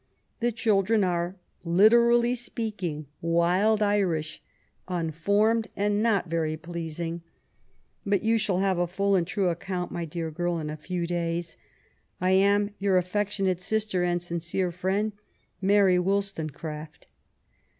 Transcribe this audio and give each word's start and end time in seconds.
The 0.39 0.51
children 0.51 1.03
are, 1.03 1.35
Hterally 1.63 2.35
speaking, 2.35 3.05
wild 3.21 3.83
Irish, 3.83 4.41
unformed 4.87 5.67
and 5.75 6.01
not 6.01 6.27
very 6.27 6.57
pleasing; 6.57 7.21
but 8.03 8.23
you 8.23 8.39
shall 8.39 8.57
have 8.57 8.79
a 8.79 8.87
full 8.87 9.13
and 9.13 9.27
true 9.27 9.49
account, 9.49 9.91
my 9.91 10.05
dear 10.05 10.31
girl, 10.31 10.57
in 10.57 10.71
a 10.71 10.75
few 10.75 11.05
days.... 11.05 11.55
I 12.19 12.31
am 12.31 12.71
your 12.79 12.97
affectionate 12.97 13.61
sister 13.61 14.03
and 14.03 14.19
sincere 14.19 14.71
friend, 14.71 15.11
Mabt 15.61 16.03
Wollstonbcraft. 16.03 17.05